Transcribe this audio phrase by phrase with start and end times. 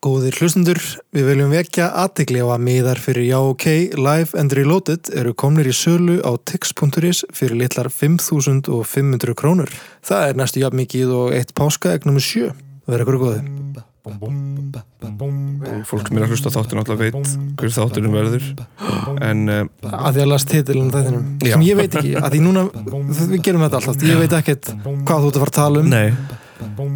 [0.00, 0.78] Góðir hlustundur,
[1.12, 3.66] við viljum vekja aðtegli á að miðar fyrir Já OK
[4.00, 9.68] Live and Reloaded eru komnir í sölu á tix.is fyrir litlar 5.500 krónur.
[10.00, 12.48] Það er næstu jafn mikið og eitt páska egnum 7.
[12.88, 13.44] Verður ykkur góði.
[15.92, 18.46] Fólk sem er að hlusta þáttur náttúrulega veit hver þátturinn verður
[19.20, 21.32] En uh, Að því að las titilin þettinum.
[21.44, 21.58] Já.
[21.58, 25.26] Sem ég veit ekki, að því núna, við gerum þetta alltaf, ég veit ekkert hvað
[25.26, 25.92] þú ert að fara að tala um.
[25.92, 26.38] nei,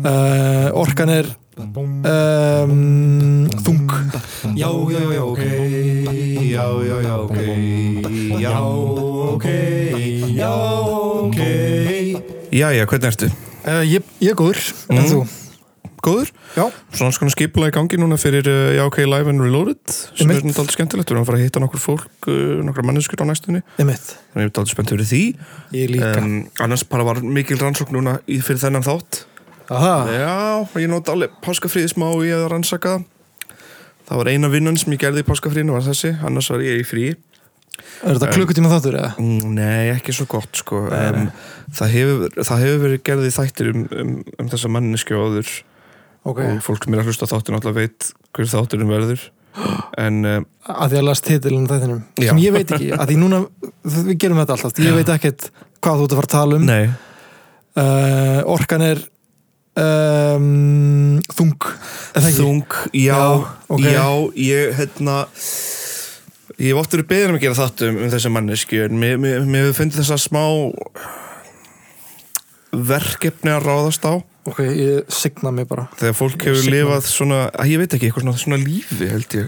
[0.05, 3.91] Uh, orkan er um, þung.
[4.59, 5.43] Já, já, já, ok
[6.51, 7.39] Já, já, já, ok
[8.41, 9.47] Já, ok
[10.35, 10.51] Já,
[11.25, 11.39] ok
[12.55, 13.31] jæja, hvernig ertu?
[13.65, 15.09] Uh, ég, ég er góður, en Mhm.
[15.09, 15.25] þú?
[16.05, 16.29] Góður?
[16.57, 16.67] Já.
[16.93, 20.37] Svona svona skipula í gangi núna fyrir uh, Já, ok, Live and Reloaded sem er
[20.37, 23.27] náttúrulega aldrei skemmtilegt Við erum að fara að hitta nokkur fólk, uh, nokkra manneskur á
[23.31, 25.23] næstunni Emitt, Þannig ég er aldrei spennt fyrir því
[25.73, 26.19] ég líka.
[26.21, 29.25] um, Annars bara var mikil rannsókn núna í, fyrir þennan þátt
[29.73, 30.33] Aha, Já,
[30.83, 32.99] ég nót alveg páskafríði smá í að rannsaka
[34.05, 34.17] það.
[34.21, 37.07] Var eina vinnan sem ég gerði í páskafríðinu var þessi, annars var ég í frí
[38.05, 39.13] er þetta klukkutíma þáttur eða?
[39.19, 41.23] Mm, Nei, ekki svo gott sko Nei, nei.
[41.25, 45.55] um, það, hefur, það hefur verið gerði þættir um, um, um þessa manneski og áður
[46.25, 49.25] Ok, og fólk sem er að hlusta þáttin alltaf veit hver þátturinn verður
[50.01, 51.99] en um, að því að las titilin þettinum.
[52.19, 52.29] Já.
[52.33, 53.41] Sem ég veit ekki, að því núna,
[53.87, 55.45] við gerum þetta alltaf, ég veit ekkert
[55.85, 56.65] hvað þú ert að fara að tala um.
[56.71, 56.87] nei,
[57.75, 59.01] Uh, orkan er
[59.81, 61.69] um, þung.
[62.15, 63.21] Þung, já, Já,
[63.69, 63.81] ok.
[63.85, 64.07] já,
[64.39, 65.17] ég hérna
[66.55, 69.75] ég hef oft verið beðin um að gera þáttum um þessa manneski en mér, hefur
[69.81, 70.45] fundið þessa smá
[72.75, 75.87] verkefni að ráðast á Ok, ég signa mig bara.
[75.97, 79.47] þegar fólk hefur lifað svona, að ég veit ekki, eitthvað svona, svona lífi held ég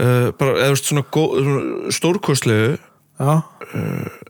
[0.00, 2.70] uh, bara, eða veist, svona, svona stórkostlegu
[3.20, 3.34] Já,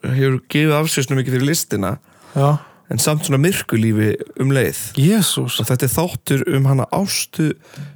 [0.02, 1.92] hefur gefið afsýstum mikið fyrir listina
[2.34, 2.48] já.
[2.90, 5.60] En samt svona myrku lífi um leið Jésús.
[5.60, 7.52] og þetta er þáttur um hana Ástu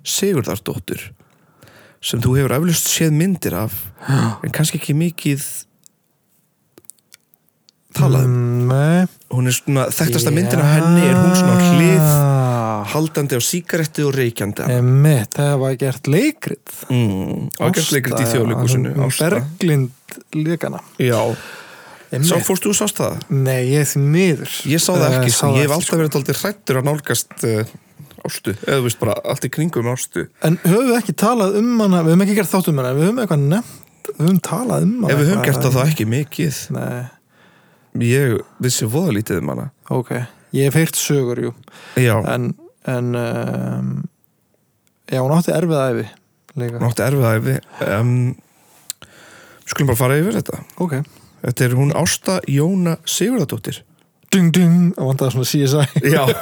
[0.07, 1.11] Sigurðardóttur
[2.05, 3.77] sem þú hefur eflust séð myndir af
[4.09, 5.45] en kannski ekki mikið
[7.95, 12.07] talað um Mm, hún er svona, þekktasta myndin af henni er hún svona hlið
[12.95, 16.73] haldandi á sígaretti og reykjandi Emitt, það var gert leikrit.
[16.89, 19.91] mm, ágærsleikrit í þjóðleikusinu Berglind
[20.35, 20.81] líkana.
[20.99, 21.21] Já.
[22.23, 23.17] Sá fórstu þú sást það?
[23.31, 24.53] Nei, ég er því miður.
[24.71, 25.55] Ég sá það Eh, ekki, sá sko.
[25.57, 27.65] ég hef alltaf verið alltaf hrættur að nálgast uh,
[28.25, 31.73] Ástu, eða þú veist bara allt í kringum Ástu En höfum við ekki talað um
[31.83, 34.87] hana, við höfum ekki gert þátt um hana, við höfum eitthvað nefnt, við höfum talað
[34.87, 35.11] um hana.
[35.13, 37.05] Ef við höfum gert það ekki mikið Nei,
[38.05, 40.11] Ég vissi voða lítið um hana ok.
[40.55, 41.53] Ég hef heyrt sögur, jú.
[42.01, 42.55] Já, En,
[42.87, 43.91] en, um,
[45.11, 46.07] já, hún átti erfið æfi
[46.63, 46.81] líka.
[46.81, 47.59] nátti erfið æfi
[47.99, 48.15] um,
[49.69, 50.97] Skulum bara fara yfir þetta Ok.
[51.45, 53.83] Þetta er hún Ásta Jóna Sigurðardóttir
[54.35, 55.85] Dung, dung, það vantaði svona CSI.
[56.11, 56.25] Já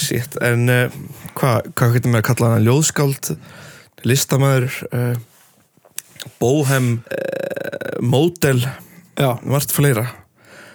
[0.00, 0.92] Sitt, en uh,
[1.38, 2.62] hvað hva getum við að kalla hana?
[2.68, 3.32] Ljóðskáld,
[4.06, 5.16] listamæður uh,
[6.38, 8.62] Bóhem uh, Módel,
[9.42, 10.06] margt fleira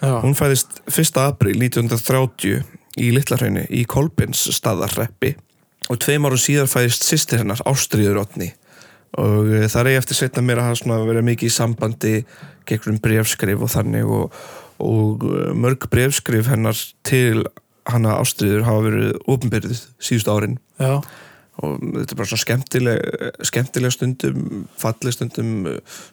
[0.01, 0.19] já.
[0.21, 1.17] Hún fæðist 1.
[1.23, 2.61] april 1930
[3.01, 5.33] í Litlarhraunni í Kolbins staðarreppi
[5.89, 8.51] og tveim árum síðar fæðist sýstir hennar Ástriður Otni
[9.21, 12.15] og uh, það er ég eftir setna mér að hafa svona verið mikið í sambandi
[12.69, 14.39] gegnum brefskrif og þannig og,
[14.83, 17.45] og uh, mörg brefskrif hennar til
[17.89, 20.57] hana Ástriður hafa verið ofnbyrðið síðust árin.
[20.81, 20.97] Já,
[21.63, 25.51] og þetta er bara svona skemmtileg, skemmtileg stundum, falleg stundum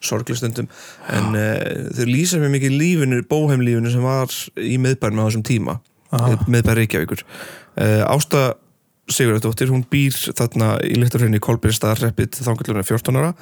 [0.05, 0.69] sorgleg stundum.
[1.11, 4.31] En uh, þau lýsa mér mikið lífinu, bóheimlífinu sem var
[4.61, 5.81] í miðbærum á þessum tíma.
[6.13, 6.37] Aha.
[6.45, 7.23] miðbær Reykjavíkur.
[7.73, 8.53] Uh, Ásta
[9.11, 13.33] Sigurðardóttir, hún býr þarna í Litturhraunni í Kolbyrstaðarreppið þangallurinn 14 ára.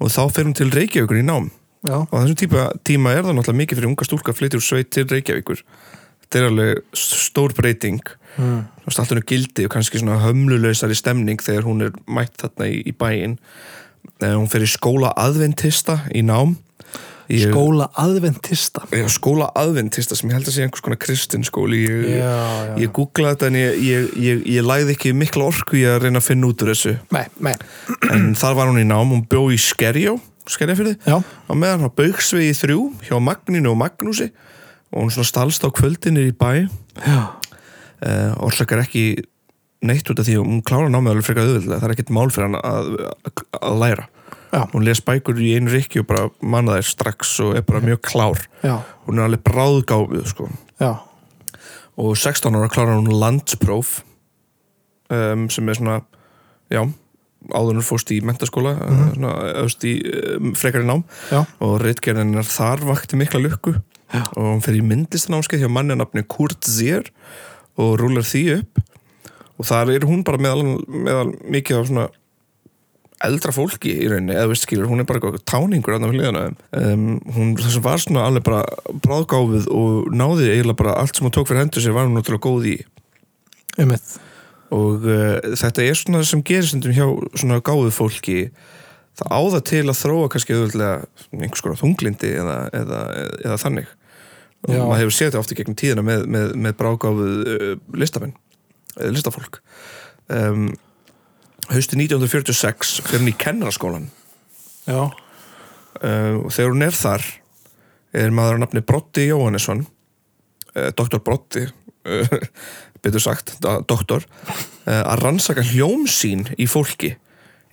[0.00, 1.50] Og þá fer hún til Reykjavíkur í nám.
[1.84, 4.64] Já, og þessum tíma, tíma er það náttúrulega mikið fyrir unga stúlka að flytja úr
[4.64, 5.60] sveit til Reykjavíkur.
[6.24, 8.00] Þetta er alveg stór breyting.
[8.40, 8.62] Mm.
[8.80, 12.70] Þú veist, allt hennu gildi og kannski svona hömlulausari stemning þegar hún er mætt þarna
[12.72, 13.36] í, í bæinn.
[14.22, 16.56] Eh, hún fer í skóla aðventista í nám
[17.32, 18.84] ég, skóla aðventista.
[18.92, 22.34] Já, skóla aðventista sem ég held að sé einhvers konar kristinskóli ég, Já,
[22.68, 22.74] já.
[22.84, 26.22] ég googlaði þetta en ég, ég, ég, ég læði ekki mikla orku í að reyna
[26.22, 26.94] að finna út úr þessu.
[27.14, 27.54] Nei, nei,
[28.12, 32.52] en þar var hún í nám, hún bjó í Skerjó Skerjafyrði, á meðan á Bauksvegi
[32.58, 34.26] þrjú hjá Magninu og Magnúsi.
[34.92, 36.66] Og hún svona stalst á kvöldinni í bæ.
[38.04, 39.14] Uh, orsakar ekki
[39.84, 42.28] neitt út af því að hún klára námið alveg frekar auðvitað það er ekkert mál
[42.32, 44.04] fyrir hann að, að, að læra
[44.54, 44.62] Já.
[44.72, 48.00] hún les bækur í einu rikki og bara manna þær strax og er bara mjög
[48.06, 48.38] klár.
[48.62, 50.48] Já, hún er alveg bráðgáfið sko.
[51.96, 54.00] og 16 ára klárar hún landspróf
[55.10, 56.00] um, sem er svona
[56.70, 56.82] já,
[57.52, 59.14] hún fórst í mentaskóla mm Mhm.
[59.14, 59.94] svona, öðust í
[60.38, 61.04] um, frekari nám.
[61.30, 63.74] Já, og reitgerðinnar þar vakti mikla lukku.
[64.14, 67.04] Og hún fer í myndlistanámskeið hjá manni nafni Kurt Zier
[67.76, 68.78] og rúlar því upp.
[69.58, 72.08] Og þar er hún bara meðal, meðal mikið af svona
[73.24, 76.44] eldra fólki í rauninni, eða veist skilur, hún er bara eitthvað táningur við liðana
[76.76, 77.06] um,
[77.36, 78.62] hún þessum var svona alveg bara
[79.04, 82.44] bráðgáfið og náði eiginlega bara allt sem hún tók fyrir hendur sér var hún náttúrulega
[82.48, 82.76] góð í.
[83.78, 84.14] Einmitt.
[84.74, 87.06] og uh, þetta er svona sem gerir stundum hjá
[87.38, 88.38] svona gáðu fólki.
[89.14, 91.04] Það áða til að þróa kannski auðvitað
[91.38, 93.92] einhvers konar þunglindi eða, eða, eða, eða þannig.
[94.64, 94.80] Og Já.
[94.80, 97.68] maður hefur séð þetta ofta gegnum tíðina með, með, með bráðgáfuð uh,
[98.00, 98.34] listamenn
[98.96, 99.60] eða listafólk.
[100.32, 100.72] Um,
[101.70, 104.08] hausti 1946 fyrir hann í kennaraskólan
[104.84, 107.26] Já, uh, og þegar hún er þar
[108.14, 112.36] er maður að nafni Brotti Jóhannesson uh, doktor Brotti uh,
[113.04, 114.24] betur sagt, doktor
[114.88, 117.10] að rannsaka hljómsýn í fólki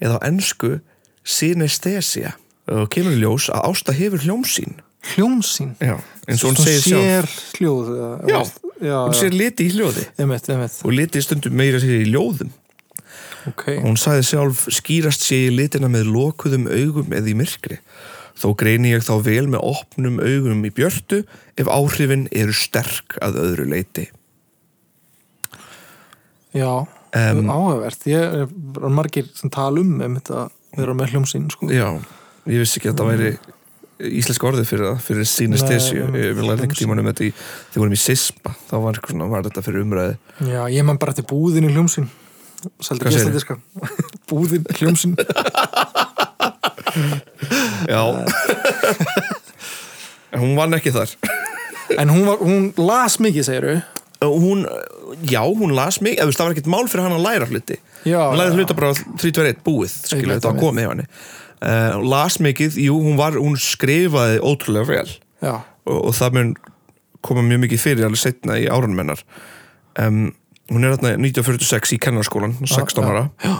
[0.03, 0.73] eða á ennsku
[1.23, 2.33] synesthesia.
[2.67, 5.95] Og kemur ljós að Ásta hefur hljómsýn hljómsýn já,
[6.27, 7.87] eins og hún segir sér hljóð
[8.29, 8.41] Já,
[8.81, 10.05] já, hún sér liti í hljóði.
[10.19, 10.77] Einmitt, einmitt.
[10.85, 12.51] Og liti stundum meira sér í ljóðum
[13.49, 17.79] Ok, Hún sagði sjálf skýrast sé ég litina með lokuðum augum eða í myrkri.
[18.37, 21.23] Þó greini ég þá vel með opnum augum í björtu
[21.59, 24.07] ef áhrifin eru sterk að öðru leiti.
[26.53, 31.49] já, Em, áhugavert Ég er margir sem tala um um þetta að vera með hljómsýn
[31.51, 31.67] sko.
[31.67, 31.89] Já,
[32.47, 33.31] ég vissi ekki að það væri
[34.21, 36.05] íslensk orðið fyrir það, fyrir synesthesju.
[36.07, 38.75] Nei, Ég vil læra einhvern tímann um þetta í, þegar við vorum í SISPA, þá
[38.85, 39.01] var,
[39.35, 40.15] var þetta fyrir umræði.
[40.47, 42.07] Já, ég man bara til búðin í hljómsýn
[42.83, 43.57] Seldi gestadiska
[44.29, 45.17] Búðin, hljómsýn
[47.89, 48.03] Já.
[50.31, 51.11] En hún vann ekki þar.
[51.99, 53.65] En hún, var, hún las mikið, segir
[54.21, 54.61] Hún,
[55.27, 57.75] já, hún las veist, það var ekkert mál fyrir hann að læra hluti.
[58.05, 58.53] Já, hún já.
[58.53, 60.61] hluta bara 3-2-1 búið Einmitt, þetta einmitt.
[60.61, 61.07] komið hjá henni
[61.61, 66.53] uh, las mikið, jú, hún, var, hún skrifaði ótrúlega vel og, og það mun
[67.25, 69.23] koma mjög mikið fyrir alveg setna í árunum hennar
[70.01, 70.29] um,
[70.71, 73.23] hún er þarna 1946 í kennarskólan 16 já, ára.
[73.43, 73.55] Já.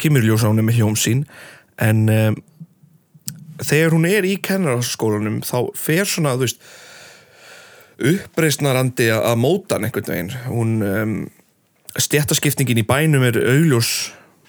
[0.00, 1.26] kemur í ljós á henni með hjóm sín
[1.80, 2.38] en um,
[3.60, 6.62] þegar hún er í kennarskólanum þá fer svona, þú veist
[8.00, 10.30] uppreisnarandi að móta hann einhvern veginn.
[10.48, 11.12] Hún um,
[12.00, 13.90] stjættaskiptingin í bænum er augljós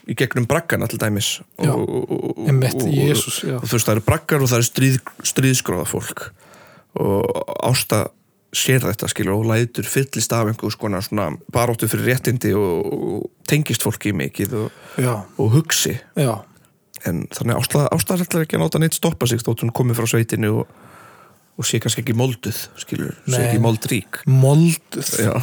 [0.10, 1.34] í gegnum braggana til dæmis.
[1.62, 3.58] Já, og, og, og, einmitt, og- Jesús, já.
[3.60, 5.02] og þú veist það eru braggar og það eru stríð,
[5.34, 6.30] stríðskróða fólk
[7.02, 7.28] og
[7.63, 8.06] Ásta
[8.56, 13.27] sér þetta skilur og lætur fyllist af einhvers konar svona baróttu fyrir réttindi og, og
[13.48, 14.80] tengist fólki mikið og,
[15.38, 15.95] og hugsi.
[16.19, 16.42] Já.
[17.07, 17.57] En þannig
[18.27, 20.75] ætlar ekki að láta neitt stoppa sig þótt hún komið frá sveitinu og,
[21.62, 23.42] og sé kannski ekki molduð skilur, sé Nei.
[23.46, 24.18] ekki moldrík.
[24.25, 25.12] Molduð?
[25.22, 25.34] Já,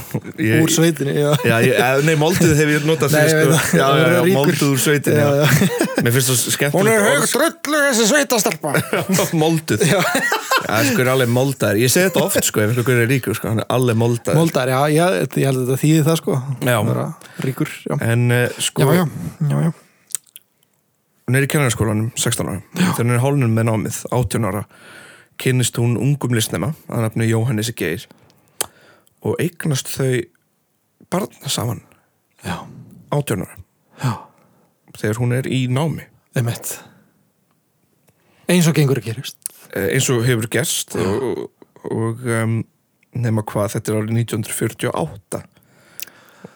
[0.42, 1.30] ég, Úr sveitinni, já.
[1.46, 5.14] Já, ég, eh, nei, molduð hef ég notað Nei, fyrir ég sko, molduð úr sveitin
[5.18, 5.78] Já, já, já.
[6.02, 7.14] Mér finnst það skemmtilegt Hún er orð.
[7.14, 8.74] hög drullu þessi sveitastelpa.
[9.42, 9.84] Molduð.
[9.88, 11.80] Sko er alveg moldaður.
[11.82, 14.38] Ég segi þetta oft, sko, ef einhver er ríkur, sko Hann er alveg moldaður.
[14.40, 16.38] Moldar, já, já, ég held að þetta þýði það sko.
[16.64, 17.06] Vera
[17.46, 17.98] Ríkur, já.
[18.02, 19.72] En, uh, sko, Já, já, já,
[21.28, 22.62] hún er í kennarskólanum 16 ára.
[22.78, 24.64] Þegar hún er hálunum með námið, 18 ára
[25.38, 28.06] Kynnist hún ungum listnema Að nafni Jóhannes Geir
[29.22, 30.22] Og eignast þau
[31.10, 31.82] barna saman
[32.44, 32.62] Já,
[33.10, 33.56] 18 ára.
[33.98, 34.12] Já,
[34.98, 36.04] Þegar hún er í námi.
[36.38, 36.76] Einmitt.
[38.46, 41.50] Eins og gengur að gerist Eh, eins og hefur gerst og,
[41.92, 42.60] og um,
[43.18, 45.42] nema hvað þetta er árið 1948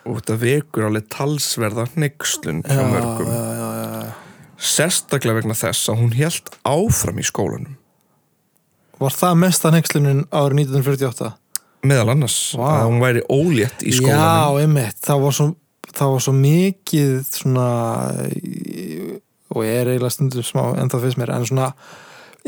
[0.08, 3.28] og þetta vekur alveg talsverða neykslun hjá mörgum.
[3.28, 3.68] já, já,
[4.06, 4.14] já.
[4.56, 7.76] sérstaklega vegna þess að hún hélt áfram í skólanum
[9.02, 11.32] Var það mesta nexlunin árið 1948?
[11.87, 12.66] meðal annars Vá.
[12.82, 14.23] að hún væri ólétt í skólanum.
[14.23, 15.47] Já, einmitt, það var svo,
[15.90, 17.68] það var svo mikið svona
[19.52, 21.73] og ég er eiginlega stundum smá en það finnst mér, en svona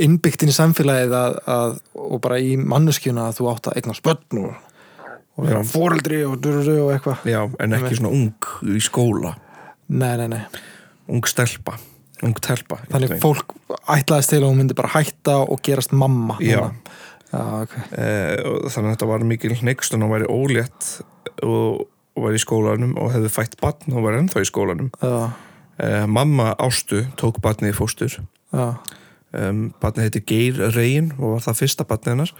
[0.05, 3.97] innbyggt inn í samfélagið að, að, og bara í manneskjuna að þú átt að eigna
[3.99, 4.55] spötn og,
[5.43, 7.27] og fóreldri og, dururu og eitthvað.
[7.31, 9.35] Já, en ekki svona ung í skóla.
[9.95, 10.43] Nei, nei, nei,
[11.13, 11.77] ung stelpa,
[12.23, 13.57] ung telpa þannig fólk
[13.91, 16.71] ætlaðist til að hún myndi bara hætta og gerast mamma Já.
[17.35, 17.73] Já, ok.
[17.99, 20.91] Eh, og þannig að þetta var mikil neykslun og væri ólétt
[21.43, 21.81] og,
[22.15, 24.93] og væri í skólanum og hefði fætt batn og var ennþá í skólanum.
[25.83, 28.21] Eh, mamma Ástu tók batnið í fóstur.
[29.35, 32.35] Um, batnið heiti Geir Reyn og var það fyrsta batnið hennar.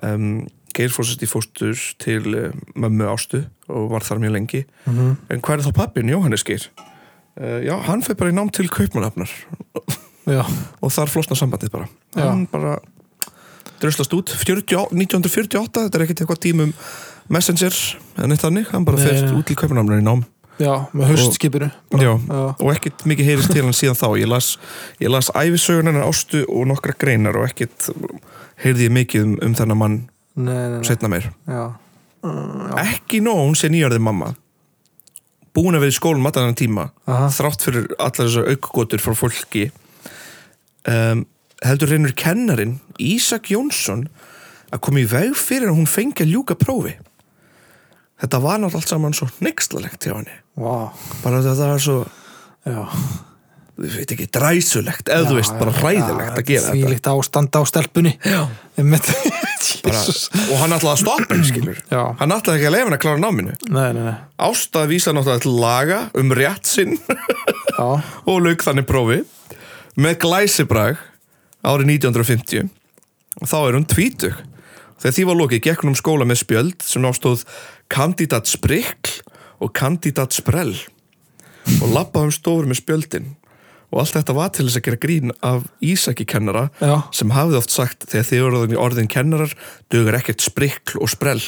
[0.00, 2.48] Um, Geir fórsist í fóstur til uh,
[2.80, 4.64] mömmu Ástu og var þar mjög lengi.
[4.88, 6.64] Mhm, en hvað er þá pappin Jóhannes Geir?
[7.34, 9.30] Uh, já, hann fyrir bara í nám til kaupmannafnar
[10.84, 11.88] og þar flosna sambandið bara.
[12.14, 12.28] Já.
[12.28, 12.76] hann bara
[13.82, 14.30] dröslast út.
[14.30, 16.70] 40, 1948, þetta er ekkert eitthvað tímum
[17.32, 17.74] messenger
[18.22, 18.70] en eitt þannig.
[18.70, 19.34] Hann bara nei.
[19.34, 20.24] út til kaupmannafnar í nám.
[20.62, 21.68] Já, með haustskipinu.
[21.98, 24.06] Já, já, og ekkert mikið heyrist til hann síðan þá.
[24.20, 24.52] Ég las,
[25.02, 27.90] ég las æfisögun hennar ástu og nokkra greinar og ekkert
[28.62, 29.96] heyrði ég mikið um, um þennan mann
[30.38, 30.84] nei, nei, nei.
[30.86, 31.26] setna meir.
[31.50, 31.64] Já.
[32.80, 34.30] ekki nóg hún sé nýjarði mamma
[35.54, 37.28] búin að vera í skólum allan þennan tíma Aha.
[37.34, 39.64] þrátt fyrir allar þessar aukgotur frá fólki
[40.90, 41.24] um,
[41.64, 44.06] heldur reynur kennarin Ísak Jónsson
[44.74, 46.96] að koma í veg fyrir að hún fengi að ljúka prófi.
[48.20, 50.34] Þetta var náttúrulega allt saman svo nexlalegt hjá henni.
[50.58, 50.90] Vá,
[51.22, 51.96] bara þetta var svo,
[52.66, 52.82] já.
[53.74, 56.92] Við veit ekki, dræsulegt eða þú veist, bara hræðilegt að gera Því þetta.
[56.94, 58.12] líkt ástand á stelpunni.
[58.22, 58.42] Já.
[59.84, 60.00] Bara,
[60.50, 61.48] og hann ætlaði að stoppa henni
[62.20, 63.54] hann ætlaði ekki að leifa henni að klára náminu.
[64.48, 66.96] Ásta vísa náttúrulega til laga um rétt sinn
[68.30, 69.20] og lauk þannig prófi.
[69.94, 70.98] Með glæsibrag
[71.64, 72.68] árið 1950
[73.40, 74.40] og þá er hún tvítug.
[75.02, 77.44] Þegar því var lokið gekk hún um skóla með spjöld sem nástóð
[77.92, 79.20] kandidat sprikl
[79.62, 80.74] og kandidat sprell
[81.80, 83.32] og lappaði um stofur með spjöldin
[83.94, 86.96] og allt þetta var til þess að gera grín af Ísaki kennara Já.
[87.14, 89.54] sem hafði oft sagt þegar þið voru orðin, orðin kennarar
[89.94, 91.42] dugur ekkert sprikl og sprell.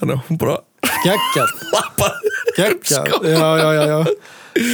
[0.00, 0.58] Þannig að hún bara
[1.74, 3.98] lappaði Geggjað, já, já, já, já.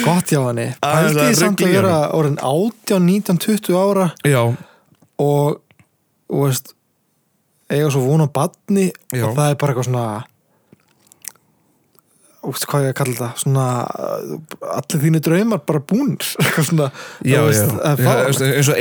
[0.05, 4.09] Gott hjá henni Aðeins að Pældi því samt að vera orðin 18, 19, 20 ára
[4.29, 4.41] já,
[5.25, 5.61] og,
[6.29, 6.75] og veist
[7.71, 10.05] eiga svo vona badni og það er bara eitthvað svona
[12.49, 13.43] úst, hvað ég að kalla þetta?
[13.43, 14.33] Svona uh,
[14.77, 16.31] allir þínu draumar bara búnir.
[16.69, 16.89] Svona
[17.27, 17.67] já, já.
[17.75, 18.15] það Já,
[18.49, 18.81] eins og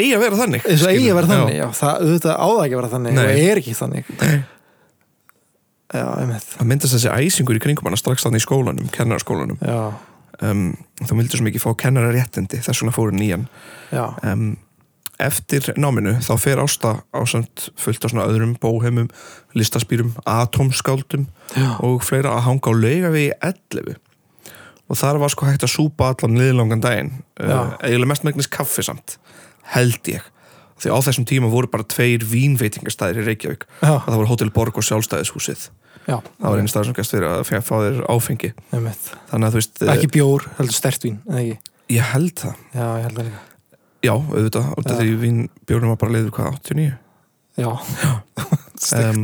[0.00, 2.76] eigi, að vera þannig eins og eigi að vera þannig, það auðvitað á það ekki
[2.76, 3.22] að vera þannig Nei.
[3.24, 4.12] og er ekki þannig.
[4.22, 4.36] Nei.
[5.94, 6.50] já, einmitt.
[6.56, 9.62] Það myndast þessi æsingur í kringum hana strax þannig í skólanum, kennaraskólanum.
[9.62, 9.80] Já,
[10.42, 10.68] um,
[11.02, 13.46] þú vildi svo mikið fá kennara réttindi þess vegna fóru nýjan
[13.94, 14.48] um,
[15.22, 19.08] eftir náminu þá fer Ásta ásamt fullt á svona öðrum bóheimum,
[19.56, 21.76] listaspýrum atomskáldum Já.
[21.80, 23.96] og fleira að hanga á laugavegi 11
[24.86, 27.12] og þar var sko hægt að súpa allan liðlangan daginn.
[27.40, 29.16] Uh, eiginlega mest megnis kaffi samt
[29.74, 30.22] held ég.
[30.76, 33.66] Því á þessum tíma voru bara tveir vínveitingastæðir í Reykjavík.
[33.80, 33.96] Já.
[34.04, 35.70] það voru Hotel Borg og Sjálfstæðishúsið.
[36.06, 36.20] Já.
[36.20, 38.52] Það var einu stað sem gæst fyrir að fá þér áfengi.
[38.70, 41.72] Þannig að þú veist, ekki bjór, heldur stertvín, eða ekki?
[41.96, 42.64] Ég held það.
[42.76, 43.55] Já, ég held það líka
[44.04, 44.94] já, auðvitað, Já.
[45.00, 46.92] því vín bjórnum var bara leiður hvað, 89
[47.56, 47.70] já,
[49.00, 49.22] um,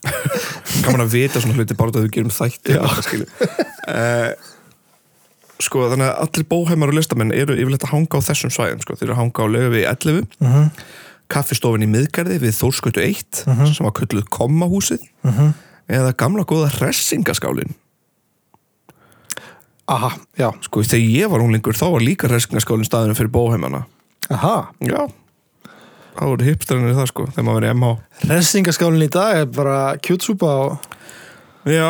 [0.86, 2.78] gaman að vita svona hluti bara að við gerum þætti
[3.92, 4.30] uh,
[5.62, 8.96] sko þannig að allir bóheimar og listamenn eru yfirleitt að hanga á þessum svæðum sko.
[8.96, 9.46] þeir eru að hanga á
[9.76, 10.70] við 11 mhm,
[11.32, 13.70] kaffistofin í miðgarði við Þórskötu 1 Mhm.
[13.76, 15.52] sem var kölluð kommahúsið mhm.
[15.92, 17.76] eða gamla góða hressingaskálin
[19.90, 23.84] aha, já, sko þegar ég var unglingur þá var líka hressingaskálin staðinu fyrir bóheimana.
[24.30, 24.56] Aha.
[24.86, 25.08] Já.
[26.12, 30.50] Það voru hipstarinnir það sko þegar maður í MH Ressingaskálinn í dag er bara kjútsúpa
[30.66, 30.88] og
[31.64, 31.88] já,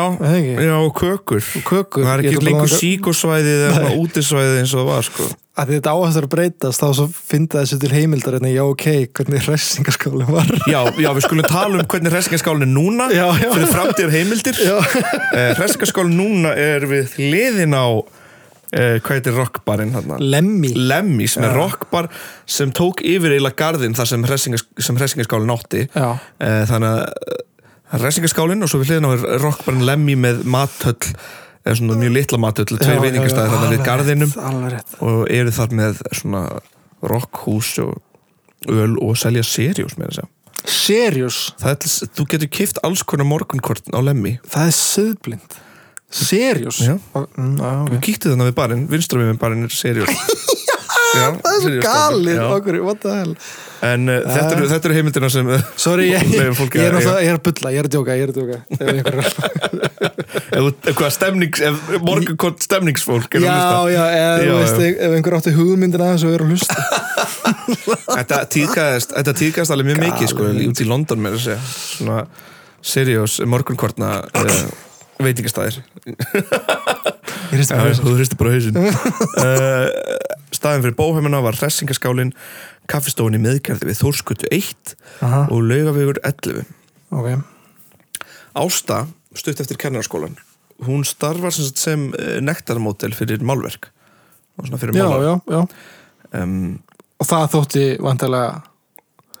[0.63, 1.43] já og kökur.
[1.67, 2.05] Kökur.
[2.07, 6.25] Það er ekki lengur síkosvæðið eða útisvæðið eins og það var sko að þetta áhættur
[6.25, 10.49] að breytast þá svo finna þessu til heimildar en já ok, hvernig ressingaskálinn var.
[10.65, 13.51] Já, já, við skulum tala um hvernig hressingaskálin er núna Já, já.
[13.53, 14.61] fyrir framtíðar heimildir.
[14.65, 18.07] Já, uh, hressingaskálin núna er við hliðin á uh,
[18.73, 22.09] hvað heitir rockbarinn hérna lemmi Lemmy sem er rockbar
[22.49, 25.85] sem tók yfir eiginlega garðin þar sem, hressingas, sem hressingaskálin átti.
[25.93, 26.17] Uh,
[26.71, 27.39] þannig að uh,
[28.01, 31.13] hressingaskálin og svo við hliðin á rockbarinn Lemmy með mathöll
[31.63, 34.31] eða svona mjög litla mathöll, tveir veitingastæðir þarna við garðinum.
[34.99, 36.43] og eru þar með svona
[37.03, 38.01] rockhús og
[38.71, 40.31] öl og selja seriós með þess að
[41.73, 45.57] er, til- þú getur kift alls konar morgunkort á lemmi það er söðblind
[46.13, 46.77] serious?
[46.85, 46.93] Já.
[47.17, 47.57] Mm,
[47.89, 50.13] við kíktu þannig við barinn, vinstra við með barinn er seriós
[51.13, 53.35] Já, það er svo galið okkur, what the hell.
[53.83, 56.21] En uh, þetta, eru, þetta eru heimildina sem uh, sorry, ég,
[56.57, 58.37] fólki ég er náttúrulega, ég er að bulla, ég er að djóka ég er að
[58.39, 58.57] djóka.
[58.79, 58.79] Ef
[60.57, 63.41] ef, ef hvað stemnings ef morgunkort stemningsfólk já,
[63.91, 64.93] já, eða Já, veist, já.
[65.07, 66.75] ef einhver átti hugmyndina þessu og er að hlusta.
[68.17, 72.19] Þetta tíðkast þetta tíðkast alveg mjög mikið sko, út í London með þess að svona
[72.83, 74.63] seriós morgunkortna uh,
[75.23, 75.81] veitingastæðir.
[77.53, 79.87] Þú hristi bara hausin uh,
[80.63, 82.31] staðin fyrir bóheimuna var hressingaskálin
[82.91, 84.95] kaffistofun í miðgerði við Þórskutu 1
[85.27, 86.63] Aha, og laugavegur 11
[87.11, 87.29] ok,
[88.63, 89.03] Ásta,
[89.35, 90.39] stutt eftir kennarskólan
[90.87, 93.89] hún starfar sem, sem eh, nektarmódel fyrir málverk.
[94.77, 95.61] Fyrir já, já, já.
[96.33, 96.79] Um,
[97.21, 98.61] og það þótti vantilega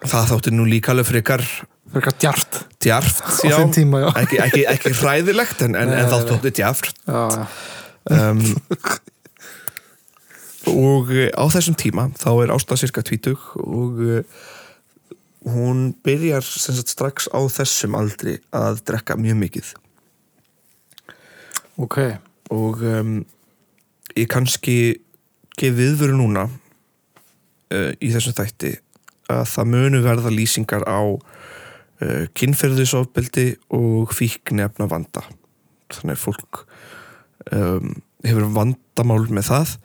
[0.03, 1.43] það þátti nú líka alveg frekar
[1.93, 6.53] eitthvað djart djarft á já, tíma, ekki, ekki, ekki hræðilegt en, en, en þá þótti
[6.59, 7.01] djarft.
[7.05, 7.45] Já, já.
[8.17, 8.43] um,
[10.71, 14.21] og eh, á þessum tíma þá er Ásta cirka 20 og uh,
[15.49, 19.73] hún byrjar sagt strax á þessum aldri að drekka mjög mikið.
[21.83, 21.99] Ok,
[22.53, 23.17] og um,
[24.15, 24.77] ég kannski
[25.59, 28.75] gef viðveru núna uh, í þessum þætti
[29.33, 35.25] að það munu verða lýsingar á uh, kynferðisofbeldi og fíknefna vanda
[35.93, 36.63] þannig að fólk
[37.51, 39.75] um, hefur vandamál með það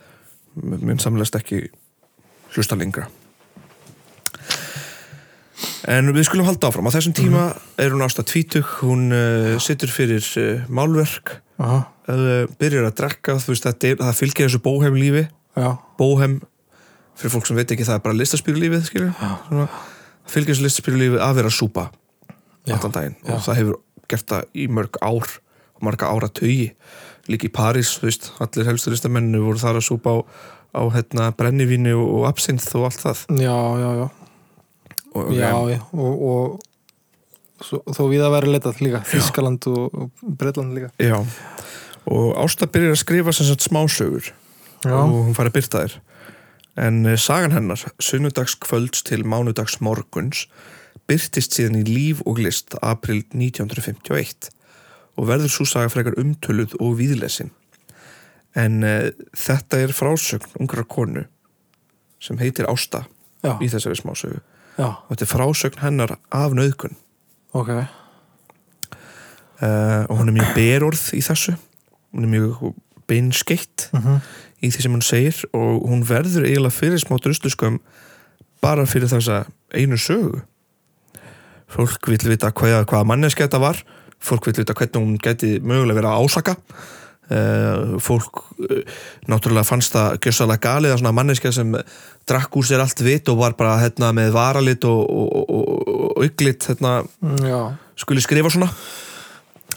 [0.63, 1.67] mun samlegast ekki
[2.55, 3.09] hlusta lengra.
[5.89, 6.89] En við skulum halda áfram.
[6.91, 7.49] Á þessum tíma
[7.81, 8.69] er hún ástað tvítug.
[8.83, 11.39] Hún uh, situr fyrir uh, málverk.
[11.59, 15.25] Uh, byrjar að drekka þú veist, það, það fylgir þessu bóhem lífi.
[15.59, 16.39] Já, bóhem
[17.19, 21.25] fyrir fólk sem veit ekki það er bara listaspýrulífið skilur Svona, það fylgir þessu listaspýrulífið
[21.25, 21.89] að vera súpa
[22.69, 23.17] Já, allan daginn.
[23.27, 23.79] Og það hefur
[24.13, 25.31] gert það í mörg ár
[25.79, 26.73] og marga ára tögi
[27.29, 30.19] líka í París, þú veist, allir helstu listamennu voru þar að súpa á,
[30.79, 33.23] á hérna, brennivíni og, absinth og allt það.
[33.45, 34.09] Já, já, já,
[35.13, 35.81] og, já, em, já.
[35.93, 40.93] og, og svo, þó við að vera leitað líka, Þískaland og, og Breitland líka.
[41.03, 41.19] já.
[42.09, 44.33] og Ásta byrjar að skrifa sem sagt smásögur.
[44.87, 45.99] Já, og hún fari að byrta þér
[46.79, 50.47] en eh, sagan hennar, sunnudags kvölds til mánudags morguns
[51.11, 54.53] byrtist síðan í líf og list april 1951
[55.19, 57.51] og verður svo saga frekar umtöluð og víðlesin.
[58.59, 61.27] En uh, þetta er frásögn ungra konu
[62.23, 63.05] sem heitir Ásta
[63.43, 64.41] já, í þessari smásögu.
[64.79, 66.97] Já, og þetta er frásögn hennar af nöðgun
[67.53, 67.87] ok, uh,
[70.09, 71.53] og hún er mjög berorð í þessu.
[72.13, 72.75] Hún er mjög
[73.09, 74.21] beinskeitt mhm,
[74.65, 77.79] í því sem hún segir og hún verður eiginlega fyrir smá drusluskömm
[78.65, 79.37] bara fyrir þessa
[79.73, 80.41] einu sögu.
[81.69, 83.77] Fólk vil vita hvað, hvaða manneski þetta var
[84.21, 86.57] fólk vil vita hvernig hún geti mögulega verið að ásaka.
[87.29, 88.79] Uh, fólk uh,
[89.29, 91.75] náttúrulega fannst það gjössalega galið að svona manneska sem
[92.29, 96.23] drakk úr sér allt vit og var bara hérna, með varalit og, og, og, og,
[96.25, 96.95] auglit hérna,
[98.01, 98.71] skuli skrifa svona.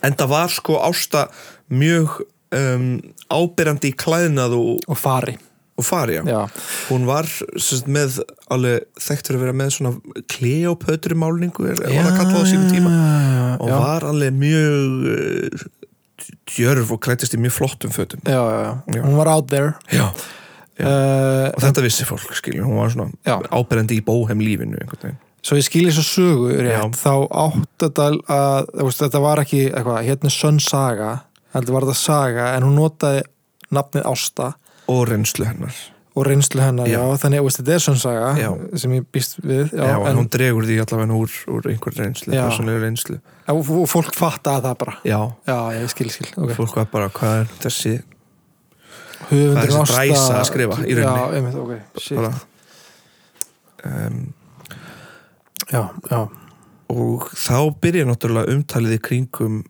[0.01, 1.25] En það var sko ásta
[1.71, 2.21] mjög
[2.55, 2.87] um,
[3.31, 5.35] ábyrjandi í klæðnað og, og fari,
[5.81, 6.23] og fari já.
[6.29, 6.41] já,
[6.91, 8.21] hún var sérst, með
[8.53, 12.91] alveg þekkt fyrir að vera með svona kleopötru málningu er, það kallað á sínum tíma
[13.57, 15.65] og já, var alveg mjög uh,
[16.51, 19.01] djörf og klættist í mjög flottum fötum já, já, já, Já.
[19.07, 19.73] hún var out there.
[19.91, 20.07] já.
[20.79, 20.87] Já.
[20.87, 23.35] Uh, og þetta vissi fólk skilur, hún var svona Já.
[23.53, 26.81] ábyrjandi í bóhem lífinu einhvern veginn Svo ég skil þess að sögu rétt, Já.
[27.01, 27.13] þá
[27.43, 31.11] átt þetta að, veist, þetta var ekki eitthvað, hérna sönn saga,
[31.55, 33.23] heldur var þetta saga, en hún notaði
[33.73, 34.51] nafnið Ásta
[34.91, 37.17] og reynslu hennar og reynslu hennar, já, Já.
[37.21, 38.49] þannig, veist, þetta er sönn saga Já.
[38.81, 42.33] sem ég býst við, já, já, en, hún dregur því allavega úr, úr einhver reynslu,
[42.35, 43.19] persónlega reynslu
[43.53, 44.95] og, og fólk fattaði það bara.
[45.07, 46.51] já, Já, skil, skil, ok.
[46.57, 47.93] fólk var bara hvað er þessi
[49.29, 51.15] það er þessi dræsa að skrifa í rauninni.
[51.15, 52.19] Já, einmitt, ok, shit.
[52.19, 52.33] bara
[53.87, 54.21] um,
[55.71, 56.19] Já, já,
[56.91, 59.61] og þá byrja náttúrulega umtalið í kringum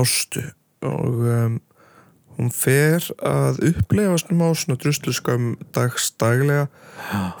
[0.00, 0.46] ástu
[0.88, 1.58] og um,
[2.42, 6.66] hún fer að upplefa svona á svona drusluskam dags daglega.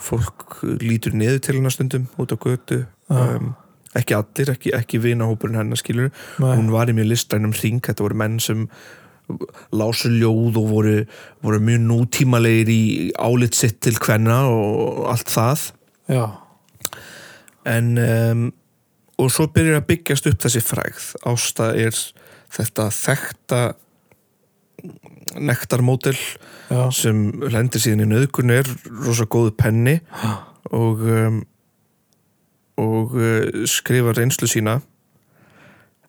[0.02, 2.84] Fólk lítur niður til hennar stundum út á götu.
[3.12, 3.52] Um,
[3.98, 6.08] ekki allir, ekki, ekki vinahópurinn hennar skilur
[6.40, 6.54] Nei.
[6.56, 7.82] hún var í mjög listrænum hring.
[7.84, 8.66] Þetta voru menn sem
[9.72, 10.96] lásu ljóð og voru,
[11.44, 12.82] voru mjög nútímalegir í
[13.20, 15.68] álit sitt til hvenna og allt það.
[16.10, 16.26] Já,
[17.68, 18.48] en um,
[19.20, 21.08] og svo byrjar að byggjast upp þessi frægð.
[21.28, 21.96] Ásta er
[22.52, 23.60] þetta þekta
[25.38, 26.16] nektarmódel
[26.68, 28.68] já, sem lendir síðan í nöðgun er
[29.04, 29.98] rosa góðu penni
[30.72, 31.42] og um,
[32.80, 34.80] og uh, skrifa reynslu sína.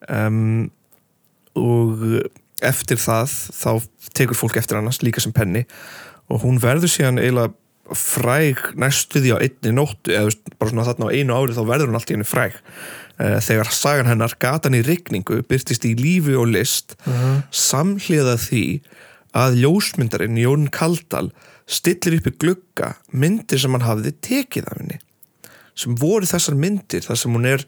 [0.10, 0.71] Um,
[1.60, 2.02] og
[2.63, 3.71] eftir það þá
[4.15, 5.65] tekur fólk eftir annars líka sem penni.
[6.32, 7.54] Og hún verður síðan eiginlega
[7.91, 11.91] fræg næstu því á einni nóttu eða bara svona þarna á einu ári þá verður
[11.91, 12.60] hún allt í henni fræg.
[13.19, 16.96] Eh, þegar sagan hennar gatan í rigningu byrtist í lífi og list
[17.52, 18.65] samhliða því
[19.38, 21.32] að ljósmyndarinn Jón Kaldal
[21.69, 25.00] stillir upp í glugga myndir sem hann hafði tekið af henni
[25.78, 27.65] sem voru þessar myndir þar sem hún er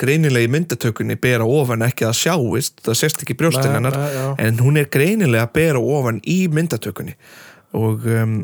[0.00, 3.98] greinilega í myndatökunni bera ofan ekki að sjáist það sést ekki brjóstin Nei, hennar
[4.40, 7.16] en hún er greinilega að bera ofan í myndatökunni.
[7.76, 8.38] Og um,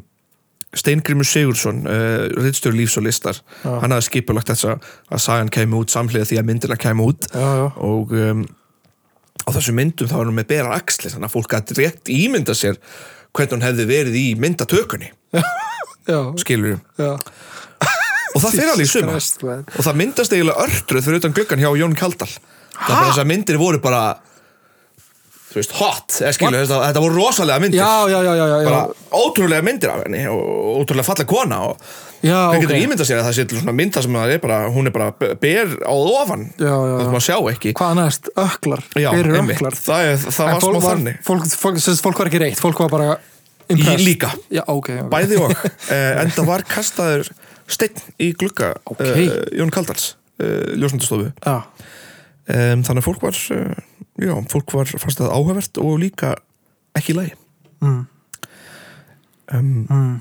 [0.77, 3.71] Steingrimur Sigursson uh, Ritstjóri lífs og listar Já.
[3.83, 7.29] hann hafði skipulagt þess að sagan kæmi út samhliða því að myndina kæmi út.
[7.31, 8.43] Já, já, og um,
[9.47, 12.57] á þessu myndum þá er hún með bera axlir þannig að fólk gæti rétt ímynda
[12.59, 12.81] sér
[13.37, 15.13] hvernig hún hefði verið í myndatökunni.
[16.43, 16.81] Skilur
[18.37, 21.71] og það fyrir alveg í suma og það myndast eiginlega örtruð fyrir utan gluggan hjá
[21.81, 24.03] Jón Kaldal það er bara þess að myndir voru bara
[25.51, 28.59] þú veist, hot eða skilur, þetta, þetta voru rosalega myndir Já, já, já, já, já,
[28.67, 28.83] bara
[29.23, 31.87] ótrúlega myndir af henni og ótrúlega falleg kona og
[32.27, 32.57] ok.
[32.63, 35.95] getur ímyndað sér að það sé mynda sem er bara, hún er bara ber á
[35.95, 38.31] ofan Já, já, það má sjá ekki Hvað næst?
[38.43, 38.85] Öklar?
[38.97, 39.57] Einmitt.
[39.57, 39.79] öklar?
[39.79, 43.09] það, er, það var smá þannig fólk, fólk, fólk, var ekki reitt, fólk var bara
[43.69, 44.07] impressed.
[44.07, 44.31] Líka.
[44.53, 45.11] Já, ok, ok.
[45.13, 45.53] bæði og,
[45.95, 47.31] eh, en það var kastaður
[47.67, 49.03] steinn í glugga Ok.
[49.03, 51.57] eh, Jón Kaldals, uh, ljósundastofu Já,
[52.47, 53.75] um, þannig að fólk var uh,
[54.23, 56.35] já, fólk var fannst það áhugavert og líka
[56.97, 57.35] ekki lagi.
[57.85, 58.07] Mm,
[59.53, 60.15] um, mm,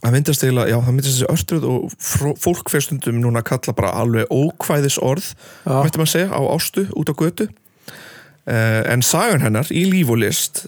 [0.00, 3.76] það myndast eiginlega, já það myndast þessi östruð og fólk fyrir stundum núna að kalla
[3.78, 7.48] bara alveg ókvæðis orð já, mætti maður segja, á ástu út á götu.
[8.46, 10.66] Uh, en sagan hennar í líf og list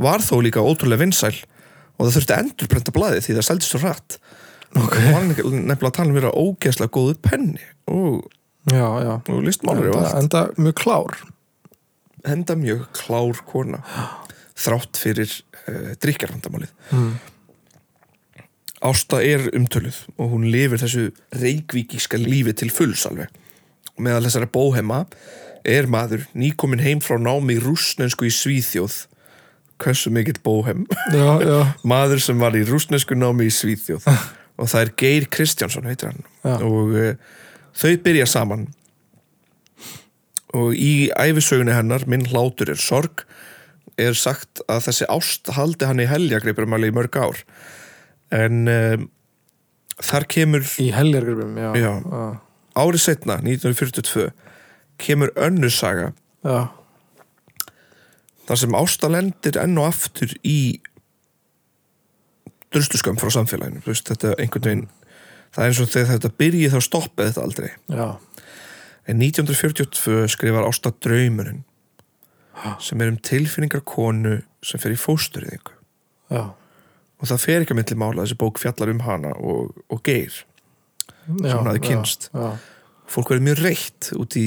[0.00, 1.36] var þó líka ótrúlega vinsæl
[2.00, 4.16] og það þurfti að endurprenta blaðið því það seldist svo rætt
[4.70, 4.94] Ok.
[4.94, 8.26] og var nefnilega að tala um vera ógeðslega góður penni og,
[8.68, 11.20] já, já og listmálari og enda, allt enda mjög klár
[12.26, 13.82] henda mjög klár kona
[14.60, 15.32] þrátt fyrir
[15.64, 17.12] uh, drikjarvandamálið mm,
[18.80, 23.28] Ásta er umtöluð og hún lifir þessu reykvíkíska lífi til fulls alveg.
[23.92, 25.02] Og meðal þessara bóhema
[25.68, 29.02] er maður nýkomin heim frá námi rúsnensku í Svíþjóð.
[29.80, 30.86] Hversu mikill bóhem.
[31.12, 31.58] já, já,
[31.92, 34.08] maður sem var í rúsnensku námi í Svíþjóð.
[34.60, 36.24] og það er Geir Kristjánsson, heitir hann.
[36.40, 36.56] Já.
[36.64, 37.12] Og uh,
[37.76, 38.68] þau byrja saman.
[40.56, 43.24] Og í æfisögunni hennar, minn hlátur er sorg,
[44.00, 47.42] er sagt að þessi ást haldi hann í heljagripur í mörg ár.
[48.34, 49.08] En um,
[50.00, 51.94] þar kemur í heljargripum já, Já.
[52.00, 52.26] já,
[52.80, 54.30] árið setna, 1942
[55.00, 56.12] kemur önnur saga
[56.44, 56.70] já,
[58.48, 60.80] þar sem Ásta lendir enn og aftur í
[62.72, 64.86] drusluskömm frá samfélaginu veist, þetta er einhvern veginn
[65.50, 67.70] það er eins og þegar þetta byrji þá stoppið þetta aldrei.
[67.90, 68.08] Já,
[69.10, 71.64] en 1942 skrifar Ásta draumurinn
[72.82, 75.72] sem er um tilfinningar konu sem fer í fósturýðingu
[76.30, 80.02] já, og það fer ekki að milli mála þessi bók fjallar um hana og, og
[80.04, 80.42] geir
[81.40, 82.28] já hún hafði já, kynnst.
[82.34, 82.50] já,
[83.10, 84.46] fólk verið mjög reitt út í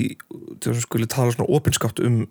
[0.61, 2.21] þess að skuli tala svona opinskátt um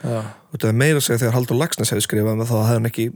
[0.00, 2.60] já, og það er meira að segja þegar Haldur Lagsnes hefði skrifað um það þá
[2.62, 3.10] hefði hann ekki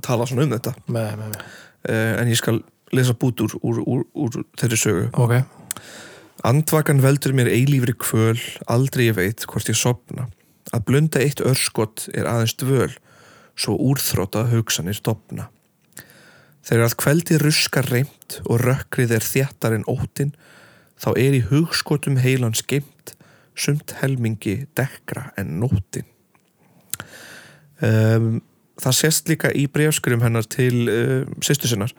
[0.00, 0.72] talað svona um þetta.
[0.86, 1.42] Með, með, með
[1.90, 2.60] uh, en ég skal
[2.96, 5.08] lesa bút úr, úr, úr, úr þeirri sögu.
[5.14, 5.38] Ok,
[6.40, 10.30] Andvakan veldur mér eilífri kvöl aldrei ég veit hvort ég sopna
[10.72, 12.92] að blunda eitt örskott er aðeins dvöl
[13.60, 15.50] svo úrþróta hugsanir dopna
[16.64, 20.32] þegar að kveldi ruskar reymt og rökkrið er þjættar en ótin
[21.00, 23.14] þá er í hugskotum heilans geimt
[23.52, 26.08] sumt helmingi dekkra en nótin
[27.84, 28.40] um,
[28.80, 31.92] það sést líka í brefskurum hennar til um, sýstu sinnar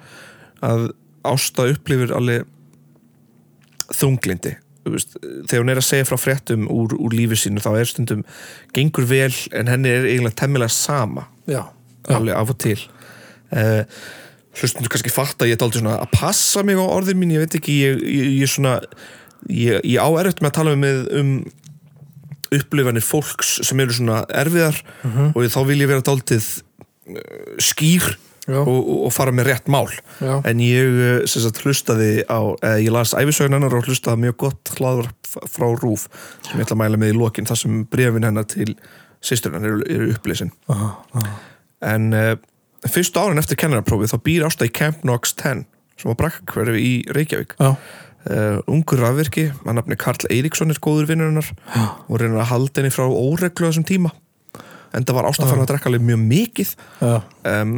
[0.66, 2.48] að Ásta upplifir alveg
[3.94, 4.56] þunglindi
[4.90, 8.24] veist, þegar hún er að segja frá fréttum úr, úr lífi sínu þá er stundum
[8.74, 11.28] gengur vel en henni er eiginlega temmilega sama.
[11.46, 11.68] Já,
[12.08, 12.78] já, alveg af og til.
[13.52, 13.84] Uh,
[14.58, 17.44] hlustum þú kannski fatta ég er aldrei svona að passa mig á orðin mín ég
[17.44, 18.78] veit ekki, ég, ég, ég svona
[19.48, 21.32] ég, ég á erfitt með að tala með um
[22.52, 24.82] upplifanir fólks sem eru svona erfiðar
[25.32, 26.50] og þá vil ég vera daldið
[27.64, 28.10] skýr.
[28.12, 28.68] já, og,
[29.06, 29.88] og, fara með rétt mál.
[30.22, 34.38] Já, en ég eh, sagt hlustaði á eða ég las æfisögun hennar og hlustaði mjög
[34.46, 35.12] gott hlaður
[35.46, 36.08] frá Rúf
[36.48, 38.74] sem ég ætla að mæla með í lokin þar sem brefin hennar til
[39.22, 40.52] sýstur hennar eru, eru upplýsin
[41.86, 42.34] en uh,
[42.90, 45.66] fyrstu árin eftir kennaraprófið þá býr Ásta í Camp Knox 10
[46.02, 47.54] sem var brakkverfi í Reykjavík.
[47.62, 51.52] Já, uh, ungur rafvirki, hann nafni Karl Eiríksson er góður vinnur hennar
[52.08, 54.14] og reynir að halda henni frá óreglu þessum tíma.
[54.92, 56.72] En það var Ásta farin að drekka alveg mjög mikið.
[57.48, 57.76] Um,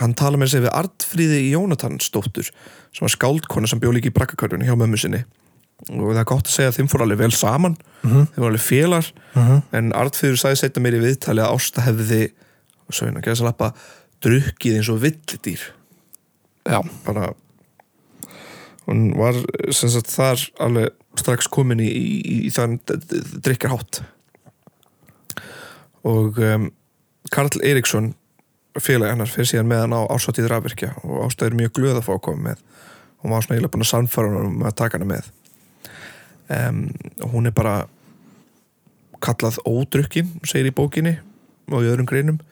[0.00, 4.66] hann tala með sig við Artfríði Jónatansdóttur sem var skáldkona sem bjó líka í brakkakörfunni
[4.68, 5.22] hjá mömmu sinni.
[5.90, 7.76] Og það er gott að segja að þeim fór alveg vel saman.
[8.02, 8.26] Mhm.
[8.32, 12.22] þeim voru alveg félar mhm, en Artfríður sagði setna mér í viðtali að Ásta hefði
[12.84, 13.72] og svo hérna að lappa
[14.24, 15.64] drukkið eins og villidýr.
[16.64, 17.32] Já, bara
[18.86, 19.36] hún var
[19.72, 24.02] sagt þar alveg strax komin í, í, í þann drikkarhátt
[26.04, 26.68] og um,
[27.32, 28.12] Karl Eiríksson
[28.82, 32.06] félagi hennar fyrir síðan með hann á ásáttíð rafvirkja og Ásta er mjög glöð að
[32.08, 32.62] fá að koma með.
[33.22, 35.28] Og var svona eiginlega búin að sannfæra hann um að taka hana með.
[36.54, 36.80] Um,
[37.22, 37.76] og hún er bara
[39.24, 41.14] kallað ódrukkin segir í bókinni
[41.70, 42.42] og í öðrum greinum.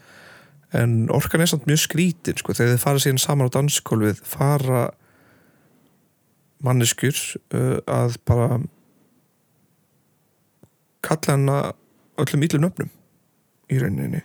[0.73, 4.87] En orkan er samt mjög skrítin sko, þegar þið fara síðan saman á danskólfið fara
[6.63, 7.19] manneskjur
[7.59, 8.63] uh, að bara
[11.03, 11.63] kalla hana
[12.23, 12.93] öllum íllum nöfnum
[13.73, 14.23] í rauninni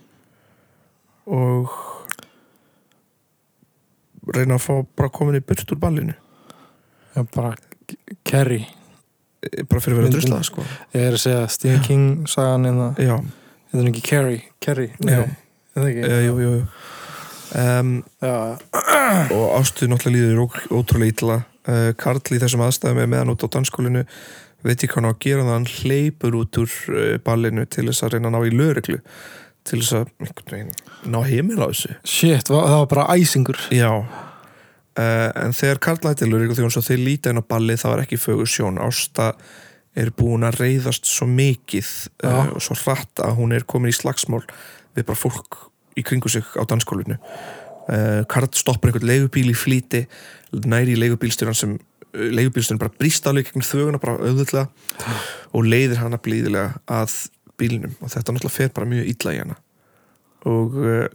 [1.28, 1.76] og
[4.36, 6.16] reyna að fá bara komin í burt úr ballinu.
[7.16, 7.56] Já, bara
[8.28, 8.66] Kerry
[9.46, 10.64] Eh, bara fyrir að vera druslað sko.
[10.96, 13.16] ég er að segja Stephen King sagan en það já,
[13.72, 15.20] þetta er ekki Kerry, Kerry, nei, Já.
[15.22, 16.06] er það ekki?
[16.08, 16.64] E, jú, jú, jú.
[17.58, 18.34] Um, já,
[19.32, 20.42] og ástuð náttúrulega líður
[20.74, 21.38] ótrúlega illa.
[21.68, 24.04] Uh, Karl í þessum aðstæðum er meðan út á danskólinu
[24.66, 26.76] veit ekki hvað hann á að gera það hann hleypur út úr
[27.24, 29.00] ballinu til þess að reyna að ná í lögreglu
[29.68, 31.94] til þess að ná heimil á þessu.
[32.08, 33.60] Shit, það var bara æsingur.
[33.76, 33.92] Já.
[34.98, 38.04] Uh, en þegar Karl læti lögreglu þjóns og þeir líta inn á balli það var
[38.06, 38.80] ekki fögur sjón.
[38.82, 39.34] Ásta
[39.98, 41.90] er búin að reyðast svo mikið
[42.26, 44.44] uh, og svo hratt að hún er komin í slagsmál
[44.98, 45.62] við bara fólk
[45.98, 50.06] í kringu sig á danskólinu uh, Karl stoppar einhvern leigubíl í flýti
[50.66, 51.78] næri í leigubílstjóran sem
[52.14, 54.70] leigubílstjóran bara brýst alveg gegn þöguna bara auðvitað
[55.58, 57.18] og leiðir hana blíðilega að
[57.58, 59.58] bílinum og þetta náttúrulega fer bara mjög illa í hana.
[60.48, 61.08] Og uh,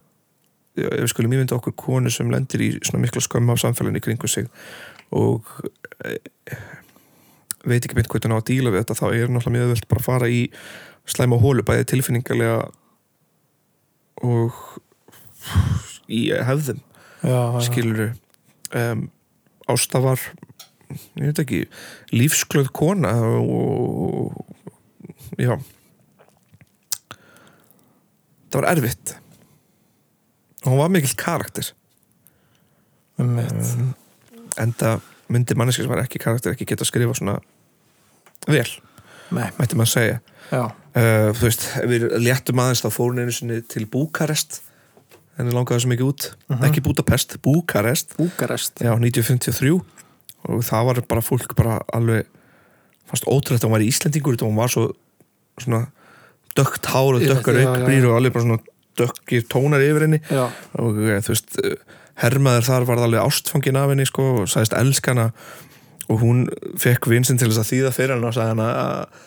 [0.77, 4.31] ef við skulum ímynda okkur konu sem lendir í svona mikla skömm af samfélaginu kringu
[4.31, 4.49] sig
[5.13, 6.63] og uh,
[7.69, 9.89] veit ekki beint hvað þetta ná að díla við þetta þá er náttúrulega mjög öðvöld
[9.91, 10.41] bara að fara í
[11.13, 12.57] slæma hólu bæði tilfinningarlega
[14.23, 14.57] og
[16.09, 16.81] í hefðum
[17.23, 17.61] já, já.
[17.69, 18.03] skilur
[18.79, 19.05] um,
[19.71, 20.23] Ásta var
[21.21, 21.61] ég veit ekki
[22.13, 25.55] lífsglöð kona og, og já
[28.53, 29.15] það var erfitt.
[30.63, 31.73] Og hún var mikill karakter.
[33.21, 33.95] Um,
[34.61, 34.99] enda
[35.33, 37.39] myndi manneski sem var ekki karakter ekki geta að skrifa svona
[38.49, 38.69] vel,
[39.33, 40.21] mætti maður segja.
[40.53, 44.61] Já, uh, þú veist, við léttum aðeins þá fór hún einu sinni til Búkarest.
[45.39, 46.29] Henni langaði svo mikið út.
[46.69, 48.17] Ekki Budapest, Búkarest.
[48.19, 48.83] Búkarest.
[48.85, 49.79] Já, 1953
[50.43, 52.27] og það var bara fólk bara alveg
[53.09, 54.89] fannst ótrúlega að hún var í Íslendingur þetta hún var svo
[55.61, 55.85] svona
[56.59, 57.67] dökkt hár og dökkar já.
[57.71, 58.61] aukbrýr og alveg bara svona
[59.01, 60.21] dökkir tónar yfir henni.
[60.29, 60.47] Já,
[60.79, 61.77] og eh, þú veist eh,
[62.23, 65.31] hermaður þar var alveg ástfangin af henni sko, og sagðist elskana
[66.11, 66.47] og hún
[66.81, 69.21] fekk vinsinn til þess að þýða fyrir hann og sagði hann að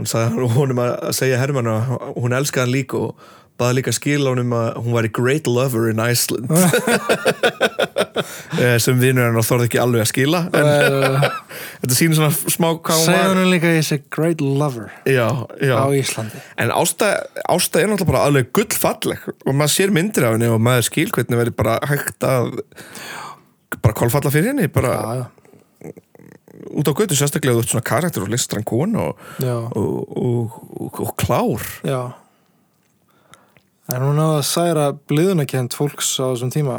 [0.00, 3.28] hún sagði honum að segja hermanu að hún elskaði hann líka og
[3.60, 6.50] baði líka skila honum að hún var great lover in Iceland.
[8.60, 11.22] Eh, sem vinur hann og þorði ekki alveg að skila en uh,
[11.80, 13.22] þetta sýnir svona smá hvað hún var.
[13.30, 15.74] hann líka ég sé great lover já, já.
[15.78, 16.42] á Íslandi.
[16.60, 17.08] En Ásta,
[17.48, 21.08] Ásta er náttúrulega bara alveg gullfalleg og maður sér myndir af henni og maður skil
[21.14, 22.50] hvernig verið bara hægt að
[23.78, 25.94] bara kolfalla fyrir henni bara Já, já,
[26.76, 31.64] út á götu sérstaklega ert svona karakter og listran kona og, og, og, og klár.
[31.86, 32.18] Já
[33.90, 36.78] En hún náði að særa bliðunarkend fólks á þessum tíma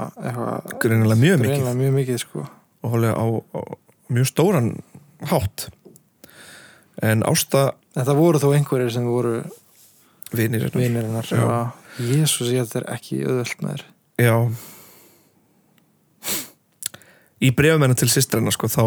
[0.79, 1.69] greinilega mjög mikið.
[1.81, 2.47] mjög mikið sko.
[2.81, 3.59] Og hólega á, á
[4.11, 4.71] mjög stóran
[5.31, 5.67] hátt.
[7.01, 9.39] En Ásta En það voru þó einhverjir sem voru
[10.31, 11.27] vinir hennar.
[11.99, 13.83] Jésús, ég þetta er ekki auðvöld með þér.
[14.21, 14.35] Já.
[17.41, 18.83] Í brefum hennar til systrennar sko þá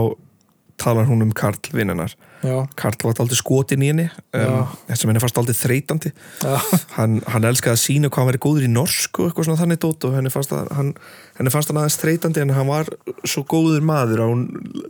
[0.80, 4.04] talar hún um Karl vinnennar Já, Karl var aldrei skotin í henni
[4.36, 6.10] um, sem henni fannst aldrei þreytandi.
[6.98, 9.80] Hann, hann elskaði að sína hvað hann verið góður í norsku og eitthvað svona þannig
[9.82, 10.90] dót og henni fannst, að, hann,
[11.38, 12.90] henni fannst hann aðeins þreytandi en hann var
[13.26, 14.44] svo góður maður að hún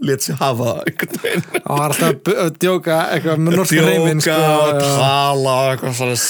[0.04, 4.92] let sér hafa hann var alltaf að djóka eitthvað með norska reymin sko, Djóka já.
[4.98, 6.20] tala eitthvað svona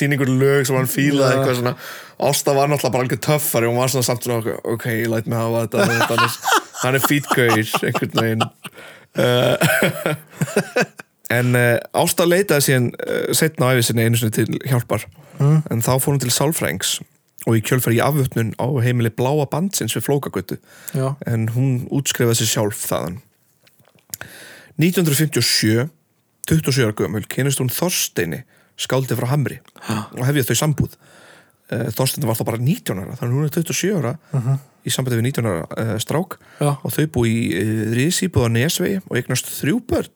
[0.00, 1.76] sína einhver lög sem hann fílaði eitthvað svona.
[2.26, 5.10] Ásta var náttúrulega bara alveg töffari og hún var svona samt svona ok, ok, ég
[5.12, 8.46] læt mig hafa þetta hann er, hann fítgauður einhvern veginn.
[9.16, 10.14] Uh,
[11.38, 15.06] en uh, Ásta leitaði síðan uh, setna á æfisinni einu sinni til hjálpar.
[15.36, 15.60] Mm.
[15.68, 16.94] en þá fór hún til Sálfrængs
[17.44, 20.56] og í kjölfari í afvötnun á heimili bláa bandsins við Flókagötu.
[20.96, 23.18] Já, en hún útskrifaði sér sjálf þaðan.
[24.80, 25.90] 1957
[26.46, 28.44] 27 ára gömul kynist hún Þorsteini
[28.80, 30.96] skáldi frá Hamri og hefði þau sambúð
[31.66, 34.12] Eh, Þorsteini var þá bara 19 ára þannig að hún er 27 ára
[34.86, 36.36] í sambandi við 19 ára uh, strák.
[36.62, 40.12] Já, og þau búi í uh, Rísíbúð á Nesvegi og eignast þrjú börn.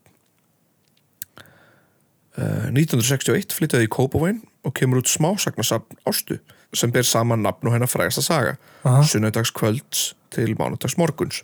[2.38, 6.38] Uh, 1961 flytjaði í Kópavóin og kemur út smásagnasafn Ástu
[6.76, 9.02] sem ber saman nafn og hennar frægasta saga Aha.
[9.02, 11.42] sunnudags kvölds til mánudags morguns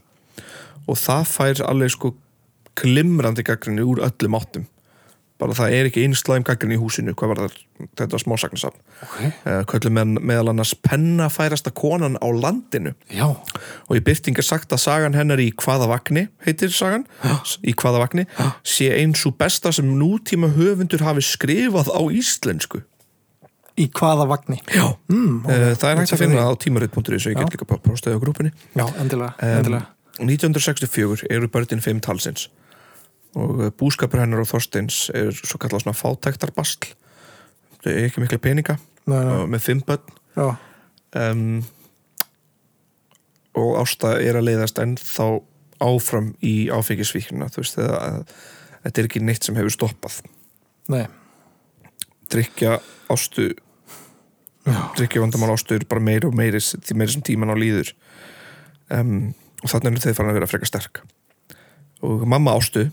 [0.87, 2.13] og það fær alveg sko
[2.79, 4.69] glimrandi gaggrinni úr öllum áttum
[5.41, 7.57] bara það er ekki einslæm gaggrinni í húsinu hvað var það,
[8.01, 9.19] þetta smásagnasafn ok.
[9.21, 12.95] Uh, köllum með, meðal annars pennafærasta konan á landinu.
[13.13, 17.07] Já, og í byrting er sagt að sagan hennar í hvaða vagni, heitir sagan?
[17.61, 18.27] Í hvaða vagni,
[18.67, 22.83] sé eins og besta sem nútíma höfundur hafi skrifað á íslensku.
[23.77, 24.63] Í hvaða vagni?
[24.73, 25.75] Já, mm, okay.
[25.77, 28.55] það er hægt að finna er á tímarit.is og ég get líka próstaði á grúpunni.
[28.73, 29.91] Já, endilega, um, endilega.
[30.17, 32.49] 1964 eru börnin fimm talsins
[33.37, 36.93] og eh, búskapur hennar og Þorsteins er svo kallað svona fátæktarbasl.
[37.83, 40.17] Það er ekki mikla peninga Nei, nei, með fimm börn.
[41.17, 41.61] Um,
[43.57, 45.29] og Ásta er að leiðast ennþá
[45.85, 48.25] áfram í áfengisvíkina þú veist þegar
[48.83, 50.19] þetta er ekki neitt sem hefur stoppað.
[50.93, 51.07] Nei.
[52.33, 52.81] Drikja
[53.13, 53.53] Ástu
[54.97, 57.93] drikja vandamál Ástu er bara meiri og meiri því meiri sem tíman á líður.
[58.91, 61.03] Um, og þannig er þeir farin að vera frekar sterk.
[62.05, 62.89] Og mamma Ástu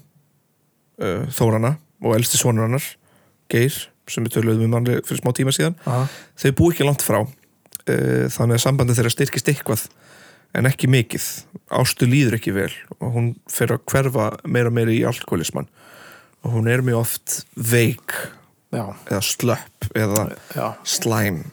[1.02, 2.86] uh, Þórana og elsti sonur hennar
[3.52, 3.76] Geir
[4.12, 6.08] sem við töluðum um hann fyrir smá tíma síðan aha,
[6.40, 7.22] þau búi ekki langt frá.
[7.84, 9.88] Uh, þannig að sambandi þeirra styrkist eitthvað
[10.54, 11.28] en ekki mikið.
[11.74, 15.70] Ástu líður ekki vel og hún fer að hverfa meira og meira í alkoholisman
[16.44, 18.16] og hún er mjög oft veik
[18.74, 21.44] já, eða slöpp eða já, slæm.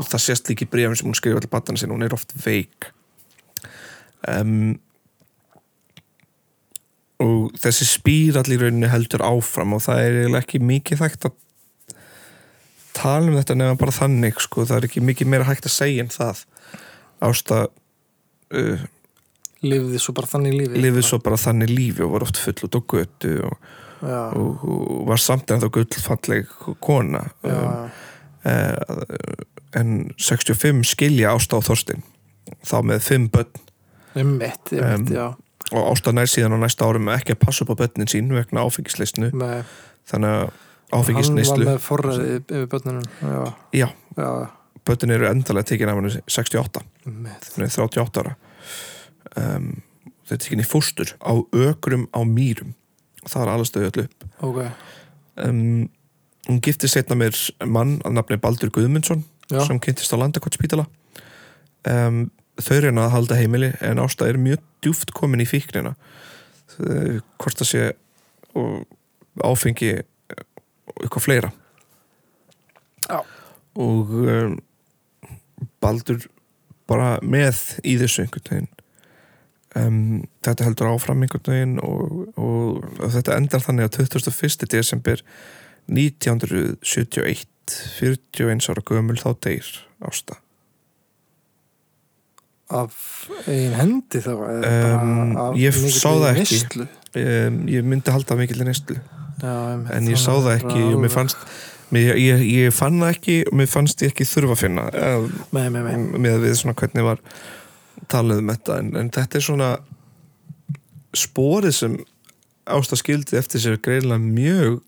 [0.00, 2.32] Og það sést líka í brefum sem hún skrifa til batana sinna, hún er oft
[2.42, 2.90] veik.
[4.28, 4.80] Um,
[7.20, 11.36] og þessi spýrall í rauninni heldur áfram og það er ekki mikið hægt að
[12.96, 16.04] tala um þetta nefnum bara þannig sko, það er ekki mikið meira hægt að segja
[16.04, 16.42] en það.
[17.20, 17.60] Ásta
[18.56, 18.86] uh,
[19.66, 20.82] lifði svo bara þannig lífi.
[20.86, 23.68] lifið svo bara þannig lífi og var oft full út á götu og,
[24.08, 27.26] og, og var samt en þá gullfalleg kona.
[27.44, 27.90] Um,
[28.48, 29.44] uh,
[29.76, 32.02] en 65 skilja Ásta og Þorstein
[32.66, 33.68] þá með 5 börn.
[34.16, 38.32] Um, og Ásta nær síðan á næsta árum ekki að passa upp á börnin sín
[38.34, 40.50] vegna áfengisleysnu þannig að
[40.90, 43.04] hann var með forræði yfir börnunum
[43.76, 43.86] já,
[44.18, 44.30] já,
[44.86, 48.34] börnin eru endalega tekin af henni 68, einmitt þannig að 38 ára.
[49.38, 49.70] Um,
[50.24, 52.74] þetta er tekin í fóstur á ökrum á mýrum.
[53.20, 54.26] Og það er alveg öll upp.
[54.48, 54.60] Ok,
[55.44, 55.88] um,
[56.48, 57.36] hún gifti setna mér
[57.68, 60.86] mann að nafni Baldur Guðmundsson já, sem kynntist á landakottspítala
[61.90, 62.24] um,
[62.60, 65.94] þau reyna að halda heimili en Ásta er mjög djúft komin í fíknina
[66.70, 67.84] Þau- hvort það sé
[69.46, 71.50] áfengi og eitthvað fleira
[73.10, 73.20] Já.
[73.80, 74.58] og um,
[75.82, 76.20] Baldur
[76.90, 78.68] bara með í þessu einhvern veginn
[79.78, 80.00] um,
[80.44, 84.66] þetta heldur áfram einhvern veginn og, og, og þetta endar þannig að 21.
[84.74, 85.22] desember
[85.90, 87.46] 1971
[88.00, 89.68] 41 ára gömul þá deyr
[90.06, 90.38] Ásta
[92.70, 92.94] af
[93.50, 96.86] einn hendi þá Um, ég sá það ekki.
[97.16, 98.92] um, ég myndi halda mikil einmitt,
[99.42, 101.36] en ég sá það ekki og mér fannst
[101.90, 104.84] mér, ég, ég fann það ekki og mér fannst ég ekki þurfa að finna
[106.20, 107.22] með við svona hvernig var
[108.10, 108.78] talað um þetta.
[108.82, 109.70] En, en þetta er svona
[111.16, 111.98] sporið sem
[112.70, 114.80] Ásta skildi eftir sér greinlega mjög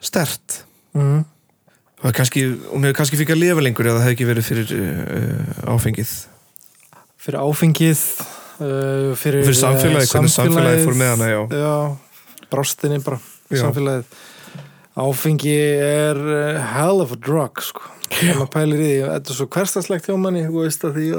[0.00, 0.60] stert
[0.94, 1.24] Mhm.
[2.00, 4.70] Er kannski, hún hefur kannski fikk að lifa lengur eða það hefði ekki verið fyrir
[4.76, 6.12] uh, áfengið.
[7.20, 8.04] Fyrir áfengið
[8.64, 11.40] uh, fyrir, fyrir samfélagið, eh, hvernig samfélagið fór með hana já.
[11.60, 11.74] já,
[12.52, 13.60] brástinni bara Já.
[13.66, 14.18] samfélagið.
[15.00, 17.84] Áfengi er uh, hell of a drug sko.
[18.10, 21.12] Þetta er svo hverstarslegt hjá manni veist því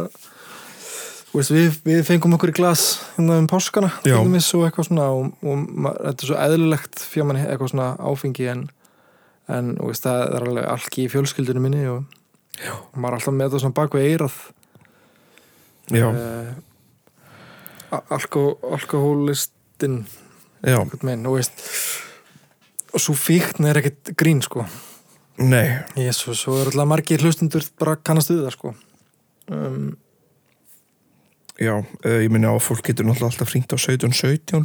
[1.32, 6.28] veist, við, við fengum okkur í glas hérna um páskana og og, og þetta er
[6.28, 8.66] svo eðlilegt fyrir manni eitthvað svona áfengi en,
[9.52, 12.04] en veist, það er alveg alki í fjölskyldinu minni og,
[12.68, 14.38] og maður er alltaf með þetta svona bak við eirað
[16.02, 16.52] uh,
[18.18, 18.46] alko,
[18.78, 20.04] alkohólistinn
[20.62, 21.66] veginn, þú veist
[22.92, 24.66] og svo fíkn er ekkert grín sko.
[25.42, 25.80] Nei.
[25.96, 28.74] Jésu, svo er alltaf margir hlustundur bara kannast við það sko.
[29.52, 29.92] Um,
[31.62, 34.64] Já, uh, ég minna á að fólk getur náttúrulega alltaf fringt á 1717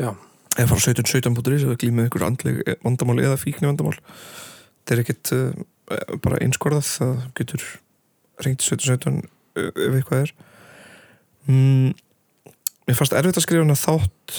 [0.00, 0.14] já,
[0.56, 3.96] eða fara á 1717.is eða glýmið ykkur andleg vandamál eða fíkni vandamál.
[4.80, 5.50] Þetta er ekkit uh,
[6.24, 7.66] bara einskorðað það getur
[8.44, 10.32] ringt 1717 uh, ef eitthvað er.
[11.50, 11.92] Mm,
[12.90, 14.36] Mér fannst erfitt að skrifa hana þátt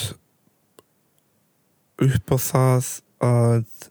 [2.03, 2.87] upp á það
[3.23, 3.85] að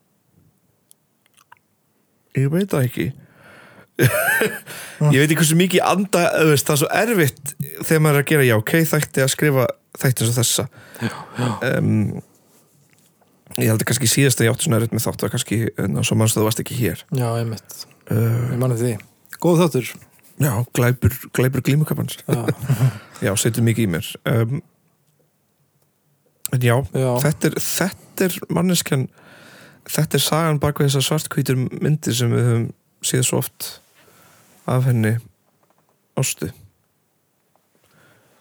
[2.37, 3.07] ég veit það ekki.
[5.15, 7.55] Ég veit ekki hversu mikið anda, það er svo erfitt
[7.85, 9.67] þegar maður er að gera já, ok, þætti að skrifa
[10.01, 10.67] þætti eins og þessa.
[11.69, 12.21] Um,
[13.57, 16.01] ég held að kannski síðast að ég átti svona erfitt með þátt var kannski, en
[16.07, 17.05] svo mannstu þú varst ekki hér.
[17.13, 17.85] Já, einmitt.
[18.11, 18.95] Uh, ég manni því,
[19.39, 19.93] góð þáttur.
[20.41, 22.47] Já, glæpur, glæpur glímukapans já,
[23.27, 24.07] já, setur mikið í mér.
[24.25, 24.63] Um,
[26.55, 29.05] en já, já, þetta er, þetta er manneskjan
[29.91, 32.67] þetta er sagan bak við þessar svartkvítur myndir sem við höfum
[33.07, 33.69] síðan svo oft
[34.71, 35.15] af henni
[36.21, 36.51] ástu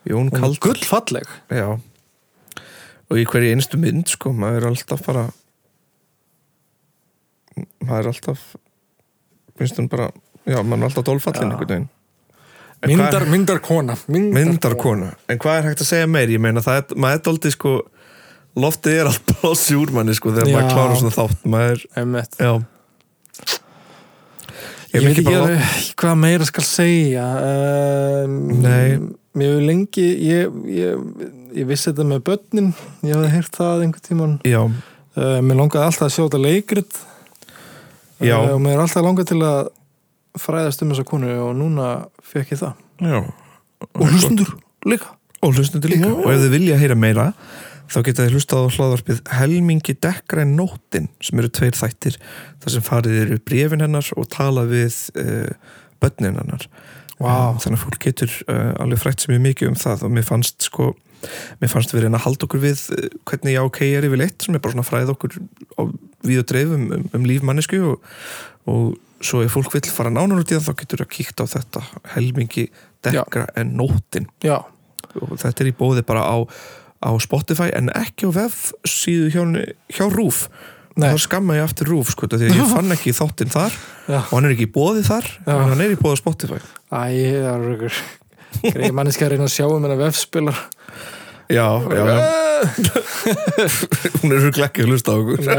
[0.08, 1.28] Jón er Kaldal gullfalleg.
[1.52, 1.68] Já.
[3.10, 5.26] Og í hverju einstu mynd sko maður er alltaf bara
[7.84, 8.44] maður er alltaf
[9.60, 10.10] finnst hún bara
[10.48, 11.88] já, maður er alltaf dólfallin einhvern veginn.
[12.88, 16.40] Myndar, er- myndar kona myndar, myndar konu en hvað er hægt að segja meir, ég
[16.40, 17.74] meina það er, maður er dóldi sko
[18.60, 20.56] loftið er alltaf á sjúrmanni sko þegar Já.
[20.56, 21.44] maður klára svona þátt.
[21.54, 22.38] Maður, einmitt.
[22.40, 22.54] já.
[24.90, 28.96] Ég veit ekki bara alveg hvað meira skal segja um, Nei.
[29.38, 31.04] Mér hefur lengi ég, ég,
[31.60, 32.72] ég vissi þetta með börnin
[33.06, 34.34] Ég hafði heyrt það einhvern tímann.
[34.48, 37.00] Já, uh, Mér langaði alltaf að sjá þetta leikrit.
[38.20, 38.36] Já.
[38.40, 39.70] uh, Og mér er alltaf langað til að
[40.40, 41.88] fræðast um þessa konu Og núna
[42.26, 42.84] fekk ég það.
[43.06, 43.20] Já.
[43.94, 44.54] Og hlustundur
[44.90, 45.14] líka.
[45.46, 46.10] Og hlustundur líka.
[46.10, 46.16] Já.
[46.18, 47.32] og ef þið vilja heyra meira
[47.90, 52.20] þá geta þið hlustað á hlaðvarpið Helmingi dekkræn nóttin sem eru tveir þættir
[52.62, 55.50] þar sem farið eru brefin hennar og tala við uh,
[56.02, 56.68] börnin hennar
[57.20, 60.28] Um, þannig að fólk getur uh, alveg frætt sem er mikið um það og mér
[60.28, 60.94] fannst sko
[61.60, 64.56] mér fannst við reyna að halda okkur við eh, hvernig já ok er yfirleitt sem
[64.56, 65.36] er bara svona fræð okkur
[66.24, 68.06] við og dreif um, um, um líf mannesku og,
[68.72, 71.46] og svo ef fólk vill fara nánar út í það þá getur það kíkt á
[71.52, 71.84] þetta
[72.16, 72.66] helmingi
[73.06, 74.28] dekkra en nóttin.
[74.44, 74.62] Já,
[75.20, 76.38] og þetta er í bóði bara á,
[77.04, 79.44] á Spotify en ekki á vefsíðu hjá,
[79.96, 80.46] hjá Rúf.
[81.04, 83.74] Þá skamma ég aftur Rúf sko, því ég fann ekki þáttinn þar
[84.08, 84.20] já.
[84.20, 85.54] og hann er ekki í bóði þar Já.
[85.56, 86.60] en hann er í bóði á Spotify.
[86.90, 87.04] Æ,
[87.46, 87.96] það er ykkur
[88.60, 90.58] Greið manneski að reyna að sjá um hennar vefspilar.
[91.50, 92.18] Já, já, já.
[94.20, 95.40] hún er svo ekki að hlusta á okkur.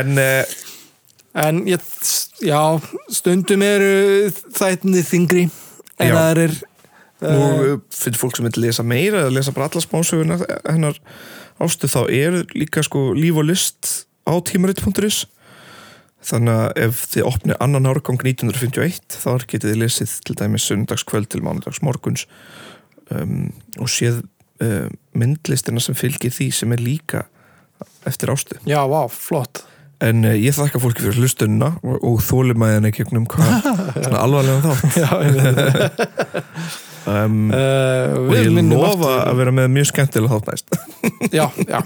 [0.00, 0.42] En uh,
[1.40, 1.82] En ég,
[2.42, 2.58] já,
[3.14, 5.44] stundum eru þættinni þingri
[6.00, 6.14] en Já.
[6.16, 6.54] það er
[7.20, 10.98] nú uh, finnst fólk sem vil lesa meira eða lesa bara alla smásöguna hennar
[11.60, 13.92] ástu þá er líka sko líf og list
[14.26, 15.24] á tímarit.is
[16.20, 21.30] þannig að ef þið opnið annan árgang 1951 þá getið þið lesið til dæmis sunnudagskvöld
[21.32, 22.26] til mánudags morguns
[23.08, 23.48] um,
[23.80, 24.20] og séð
[24.60, 27.24] uh, myndlistina sem fylgir því sem er líka
[28.08, 28.58] eftir ástu.
[28.68, 29.64] Já, vá, flott
[30.00, 33.66] en uh, ég þakka fólki fyrir hlustunna og, og þólimæðina gegnum hvað
[34.04, 34.84] svona alvarlega þátt.
[37.10, 40.66] Um, uh, og ég lofa að vera með mjög skemmtilega þátt næst.
[41.36, 41.78] Já, já.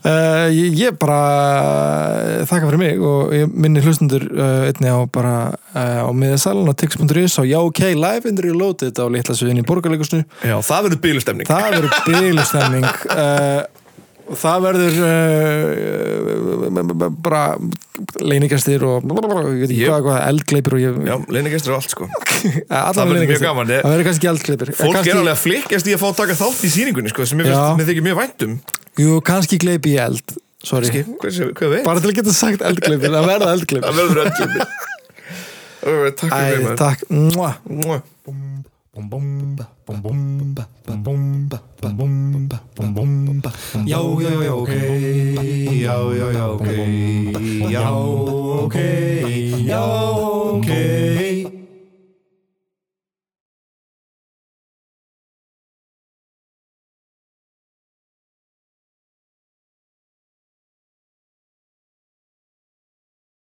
[0.00, 1.16] Uh, ég, ég bara
[1.60, 5.34] uh, þakka fyrir mig og ég minni hlustundur einni á bara
[5.76, 10.22] á miðasalun á tix.is á já ok live in reloaded á litla sviðin í borgarleikusnu
[10.40, 12.88] Já, það verður bílustemning það verður bílustemning
[14.38, 16.10] það verður uh,
[17.24, 17.42] bara
[18.22, 22.04] leinigastir og hvað eldgleipir og ég Já, leinigestur og allt sko.
[22.70, 24.68] Það verður mjög gaman, það verður kannski eldgleipir.
[24.78, 27.26] Fólk kannski, er alveg að flikkast í að fá að taka þátt í sýningunni sko,
[27.28, 28.52] sem ég þykir mjög væntum
[29.00, 30.38] jú, kannski gleipi í eld.
[30.60, 31.84] Sorry, Ski, hvað, hvað veit?
[31.86, 33.86] bara til að geta sagt eldgleipir það verða eldgleipir.
[33.88, 34.52] Það verður öllum
[36.20, 37.00] Takk fyrir mig takk.
[43.86, 44.74] Já, já, já, ok.
[45.80, 47.32] Já, já, já, ok.
[47.70, 48.76] Já, ok.
[49.64, 49.80] Já,